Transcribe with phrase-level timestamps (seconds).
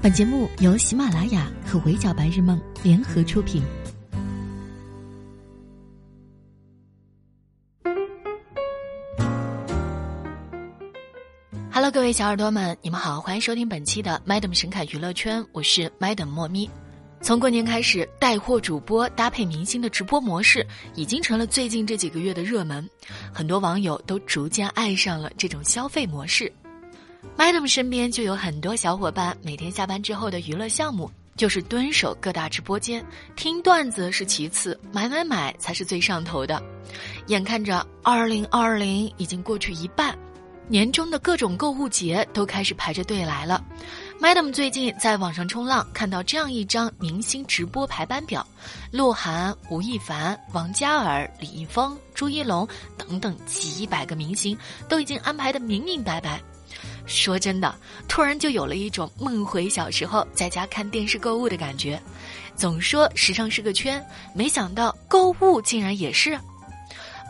[0.00, 3.60] 本节目由喜马拉雅和围剿白日梦联合出品。
[11.72, 16.70] Hello，各位小耳朵们，你们好，欢迎收听本期的 Madam 神侃娱乐圈，我是 Madam 莫咪。
[17.20, 22.88] 从过年开始，带货主播搭配明星的直播模式已经成了最近这几个月的热门，
[23.34, 26.52] 很多网友都逐渐爱上了这种消费模式。
[27.36, 33.04] Madam 身边就有很多小伙伴，每天下班之后的娱乐项目就是蹲守各大直播间，
[33.36, 36.62] 听段子是其次，买买买才是最上头的。
[37.26, 40.16] 眼看着二零二零已经过去一半，
[40.68, 43.64] 年终的各种购物节都开始排着队来了。
[44.20, 48.46] Madam 最近在网上冲浪，看到这样一张明星直播排班表：
[48.90, 52.66] 鹿晗、吴亦凡、王嘉尔、李易峰、朱一龙
[52.96, 54.56] 等等几百个明星
[54.88, 56.40] 都已经安排的明明白白。
[57.08, 57.74] 说真的，
[58.06, 62.00] 突然就有了一种梦回小时候在家看电视购物的感觉。
[62.54, 66.38] 总说时尚是个圈，没想到购物竟然也是。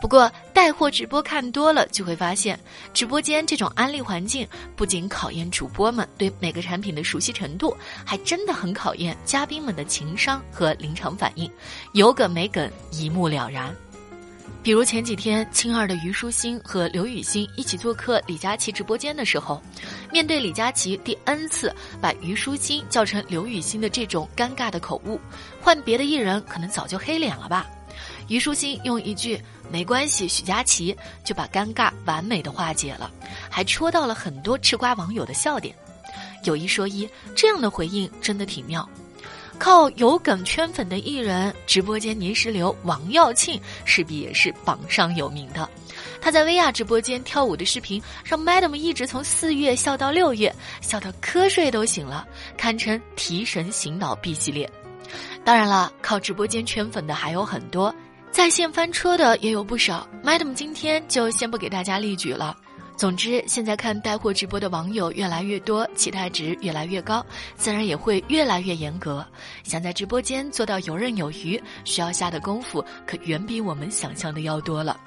[0.01, 2.57] 不过，带货直播看多了，就会发现，
[2.93, 11.51] 直播间这种安利环境不仅考验主播们对每个产品的熟悉程度，还真的很考验嘉宾们的情商和临场反应，
[11.91, 13.75] 有梗没梗一目了然。
[14.61, 19.61] 比如前几天，青二的虞书欣和刘雨欣一起做客李佳琦直播间的时候，
[20.11, 25.19] 面对李佳琦第 N 次把虞书欣叫成刘雨欣的这种尴尬的口误，
[25.61, 27.65] 换别的艺人可能早就黑脸了吧。
[28.27, 33.09] 虞书欣用一句“没关系，许佳琪”就把尴尬完美的化解了，
[33.49, 35.73] 还戳到了很多吃瓜网友的笑点。
[36.43, 38.87] 有一说一，这样的回应真的挺妙。
[39.59, 45.69] 靠有梗圈粉的艺人，直播间泥石流王耀庆势必也是榜上有名的。
[46.21, 52.25] 他在薇娅直播间跳舞的视频，让 Madam 一直从四月笑到六月，笑到瞌睡都醒了，
[52.57, 54.69] 堪称提神醒脑 B 系列。
[55.43, 57.93] 当然了，靠直播间圈粉的还有很多。
[58.31, 62.55] 在线翻车的也有不少，Madam 今天就先不给大家例举了。
[62.99, 69.25] 总之，现在看带货直播的网友越来越多，期待值越来越高，自然也会越来越严格。
[69.63, 74.99] 想在直播间做到游刃有余，需要下的功夫可远比我们想象的要多了。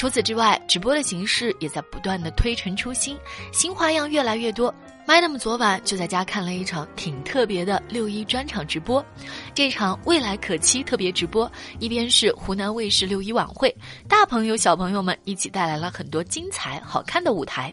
[0.00, 3.18] 除此之外，直播的形式也在不断的推陈出新，
[3.52, 4.74] 新花样越来越多。
[5.06, 9.04] Madam 昨晚就在家看了一场挺特别的六一专场直播，
[9.52, 13.76] 这场未来可期特别直播，一边是湖南卫视六一晚会，
[14.08, 17.70] 大朋友小朋友们一起带来了很多精彩好看的舞台；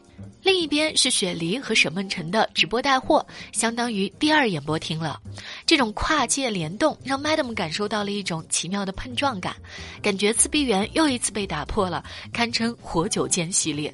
[0.48, 5.20] 另一边是雪梨和沈梦辰的直播带货，相当于第二演播厅了。
[5.66, 9.58] 这种跨界联动让 Madam 感受到了一种奇妙的碰撞感，
[10.02, 13.94] 感觉自闭源又一次被打破了，堪称活久见系列。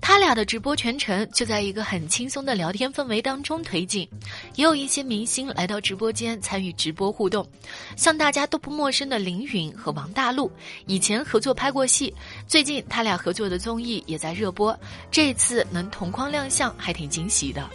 [0.00, 4.08] 他俩的直播全程就在一个很轻松的聊天氛围当中推进，
[4.56, 7.46] 也有一些明星来到直播间参与直播互动，
[7.96, 10.50] 像大家都不陌生的凌云和王大陆，
[10.86, 12.12] 以前合作拍过戏，
[12.48, 14.76] 最近他俩合作的综艺也在热播，
[15.10, 17.68] 这次能同框亮相还挺惊喜的。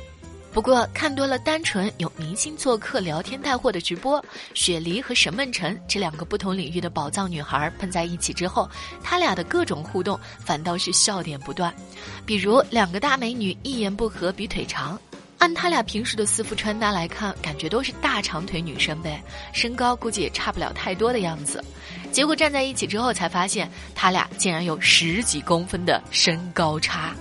[0.55, 4.23] 不过看多了单纯有明星做客聊天带货的直播，
[4.53, 8.69] 雪梨和沈梦辰这两个不同领域的宝藏女孩碰在一起之后，
[9.03, 11.75] 他俩的各种互动反倒是笑点不断。
[12.25, 14.97] 比如两个大美女一言不合比腿长，
[15.39, 21.61] 按他俩平时的私服穿搭来看，感觉都是大长腿女生呗，身高估计也差不了太多的样子。
[22.13, 27.13] 结果站在一起之后才发现，他俩竟然有十几公分的身高差。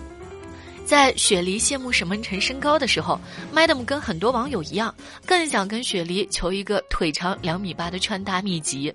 [0.84, 3.18] 在雪梨羡慕沈梦辰身高的时候
[3.54, 4.94] ，Madam 跟很多网友一样，
[5.26, 8.94] 更想跟雪梨求一个腿长两米八的穿搭秘籍。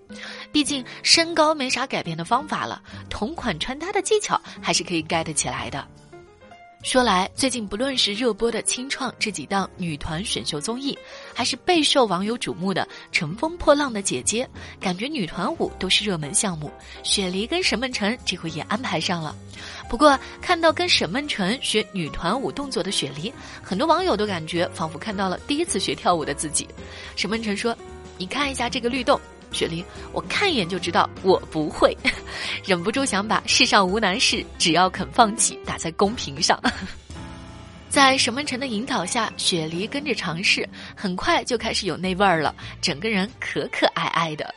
[0.51, 5.85] 毕竟身高没啥改变的方法了，同款穿搭的技巧还是可以 get 起来的。
[6.81, 10.97] 说来，最近不论是热播的《清创》这几档女团选秀综艺，
[11.35, 14.45] 还是备受网友瞩目的《乘风破浪的姐姐》，
[14.81, 16.71] 感觉女团舞都是热门项目。
[17.03, 19.35] 雪梨跟沈梦辰这回也安排上了。
[19.89, 26.65] 不过，看到跟沈梦辰学女团舞动作的雪梨，很多网友都感觉仿佛看到了第一次学跳舞的自己。
[27.17, 27.75] 沈梦辰说
[28.17, 29.19] ：“你看一下这个律动。”
[29.51, 31.95] 雪梨，我看一眼就知道我不会，
[32.65, 36.61] 忍不住想把世上无难事，只要肯放弃打在公屏上。
[37.89, 44.53] 在沈梦辰的引导下，雪梨跟着尝试，很快就开始有那味儿了，整个人可可爱爱的。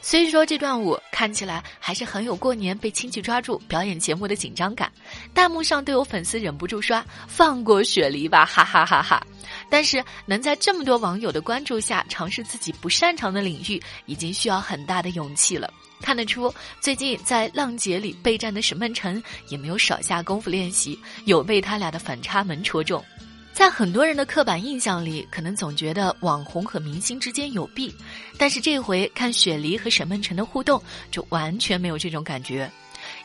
[0.00, 4.90] 虽说这段舞看起来还是很有过年被亲戚抓住表演节目的紧张感，
[5.34, 9.24] 弹幕上都有粉丝忍不住刷“放过雪梨吧，哈哈哈哈”。
[9.70, 15.72] 但是能在这么多网友的关注下尝试自己不擅长的领域，已经需要很大的勇气了。
[16.00, 23.04] 看得出，最近在浪姐里备战的沈梦辰也没有少下功夫练习，有被他俩的反差萌戳中。
[23.52, 27.92] 在很多人的刻板印象里，可能总觉得网红和明星之间有弊，
[28.38, 30.80] 但是这回看雪梨和沈梦辰的互动，
[31.10, 32.70] 就完全没有这种感觉。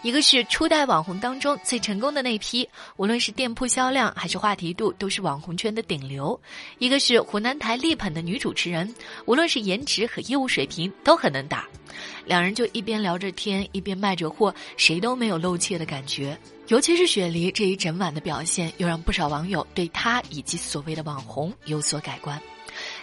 [0.03, 2.67] 一个是初代网红当中最成功的那批，
[2.97, 6.37] 无论是店铺销量还是话题度，都是网红圈的顶流；
[6.77, 8.93] 一个是湖南台力捧的女主持人，
[9.25, 11.65] 无论是颜值和业务水平都很能打。
[12.25, 16.37] 两人就一边聊着天，一边卖着货，谁都没有露怯的感觉。
[16.67, 22.41] 尤其是雪梨这一整晚的表现，又让不少网友对她以及所谓的网红有所改观。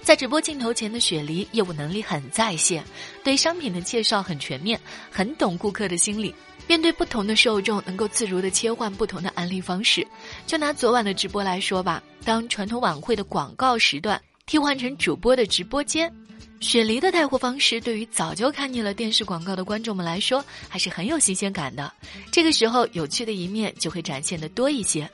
[0.02, 2.84] 在直播镜头前的雪梨，业务能力很在线，
[3.24, 4.78] 对商品的介绍很全面，
[5.10, 6.34] 很懂顾客的心理。
[6.70, 10.06] 面对不同的受众，能够自如的切换不同的安利方式。
[10.46, 16.14] 就拿昨晚的直播来说吧，当传统晚会的广告时段替换成主播的直播间，
[16.60, 21.92] 雪梨的带货方式对于早就看腻了电视广告的观众们来说，还是很有新鲜感的。
[22.30, 25.10] 这个时候，有趣的一面就会展现的多一些。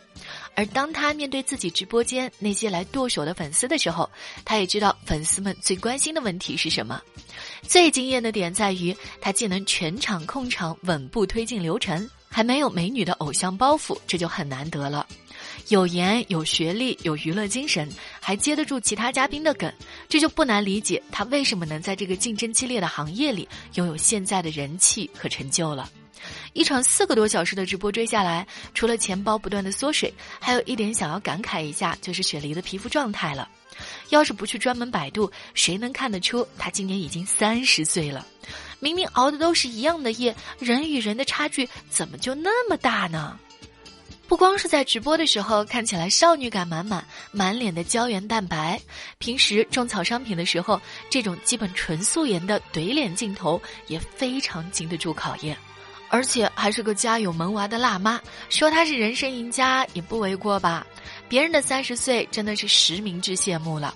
[0.54, 4.10] 而当他面对自己直播间那些来剁手的粉丝的时候，
[4.44, 7.00] 他也知道粉丝们最关心的问题是什么。
[7.62, 15.06] 最惊艳的点在于，他既能全场控场、稳步推进流程，还没有美女的偶像包袱，这就很难得了。
[15.68, 17.88] 有颜、有学历、有娱乐精神，
[18.20, 19.72] 还接得住其他嘉宾的梗，
[20.08, 25.90] 这就不难理解他为什么能在这个竞争激烈的行业里拥有现在的人气和成就了。
[26.52, 33.48] 一场四个多小时的直播追下来，除了钱包不断的缩水，还有一点想要感慨一下，就是雪梨的皮肤状态了。
[34.08, 38.26] 要是不去专门百度，谁能看得出她今年已经三十岁了？
[38.78, 43.38] 明明熬的都是一样的夜，人与人的差距怎么就那么大呢？
[44.28, 48.80] 不光是在直播的时候看起来少女感满满，满脸的胶原蛋白，
[49.18, 55.56] 平时种草商品的时候，这种基本纯素颜的怼脸镜头也非常经得住考验。
[56.08, 60.86] 而且还是个家有萌娃的辣妈，说她是人生赢家也不为过吧？
[61.28, 63.94] 别人的三十岁真的是实名制羡慕了。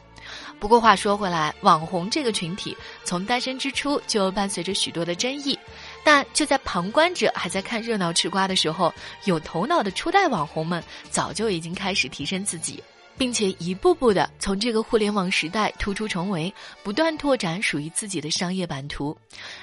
[0.58, 5.58] 不过话说回来，网红这个群体从诞生之初就伴随着许多的争议，
[6.04, 8.92] 但就在旁观者还在看热闹吃瓜的时候，
[9.24, 12.82] 有头脑的初代网红们早就已经开始提升自己。
[13.20, 16.50] 并且一步步的从这个互联网时代突出重围，
[16.82, 19.14] 不断拓展属于自己的商业版图。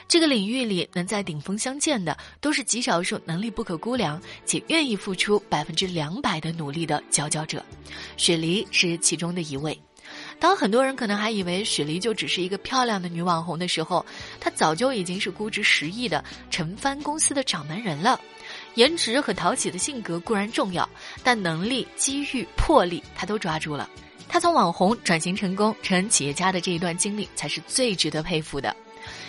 [0.07, 7.65] 这个领域里能在顶峰相见的，都是极少数能力不可估量且愿意付出百分之两百的努力的佼佼者。
[8.15, 9.81] 雪梨是其中的一位。
[10.39, 14.05] 当很多人可能还以为雪梨就只是一个漂亮的女网红的时候，
[14.39, 18.21] 她早就已经是估值十亿的陈帆公司的掌门人了。
[18.77, 20.87] 颜值和讨喜的性格固然重要，
[21.23, 23.89] 但能力、机遇、魄力，他都抓住了。
[24.29, 28.75] 他从网红转型成功成企业家的这一段经历，才是最值得佩服的。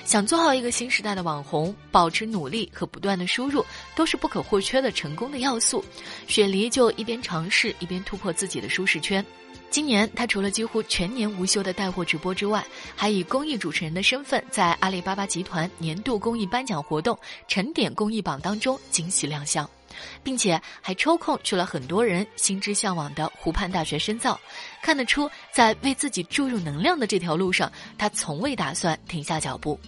[0.04, 3.64] 想做好一个新时代的网红，保持努力和不断的输入，
[3.94, 5.84] 都是不可或缺的成功的要素。
[6.26, 9.24] 雪梨就一边尝试，一边突破自己的舒适圈。
[9.70, 12.64] 今年，他除了几乎全年无休的带货直播之外，
[12.96, 19.68] 还以公益主持人的身份，在阿里巴巴集团年度公益颁奖活动“沉点公益榜”当中惊喜亮相，
[20.22, 24.38] 并且还抽空去了很多人心之向往的湖畔大学深造。
[24.82, 29.78] 看得出，在为自己注入能量的这条路上，他从未打算停下脚步。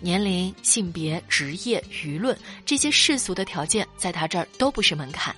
[0.00, 2.36] 年龄、性别、职业、舆论
[2.66, 5.34] 这些世俗的条件，在他这儿都不是门槛。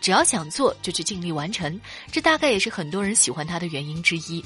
[0.00, 1.80] 只要想做，就去尽力完成，
[2.10, 4.44] 这大概也是很多人喜欢他的原因之一。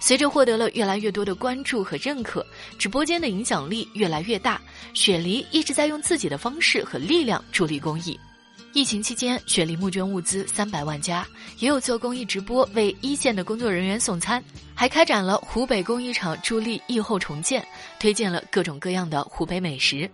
[0.00, 2.46] 随着获得了越来越多的关注和认可，
[2.78, 4.60] 直播间的影响力越来越大，
[4.94, 8.18] 雪梨一直在用自己的方式和力量助力公益。
[8.74, 11.26] 疫情期间，雪梨募捐物资三百万加，
[11.58, 14.42] 也有做公益直播为一线的工作人员送餐，
[14.74, 17.62] 还开展了湖北工艺厂助力疫后重建，
[18.00, 20.10] 推荐了各种各样的湖北美食。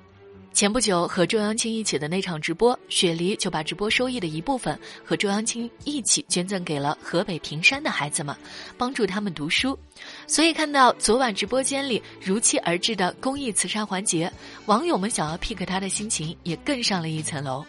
[0.53, 8.35] 前不久和周扬青一起的那场直播，雪梨就把直播收益的一部分和周扬青一起捐赠给了河北平山的孩子们，
[8.77, 9.79] 帮助他们读书。
[10.27, 14.33] 所以看到昨晚直播间里如期而至的公益慈善环节，
[14.67, 17.65] 网友们想要 pick 他的心情也更上了一层楼。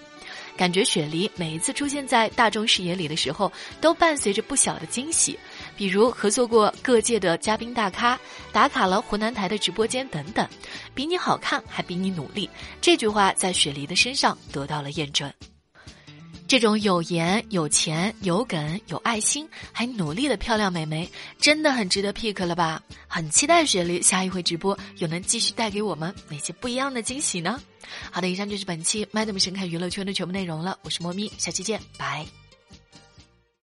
[0.59, 3.49] 感觉雪梨每一次出现在大众视野里的时候，
[3.79, 5.39] 都伴随着不小的惊喜，
[5.77, 8.19] 比如合作过各界的嘉宾大咖，
[8.51, 10.45] 打卡了湖南台的直播间等等。
[10.93, 12.49] 比你好看还比你努力，
[12.81, 15.31] 这句话在雪梨的身上得到了验证。
[16.49, 22.81] 这种有颜、有钱、有梗、有爱心还努力的漂亮美眉，真的很值得 pick 了吧？
[23.07, 27.61] 很期待雪莉下一回直播又能继续带给我们哪些不一样的惊喜呢？
[28.09, 30.75] 好的，以上就是本期 Madam 神侃娱乐圈的全部内容了。
[30.81, 32.25] 我是猫咪，下期见，拜。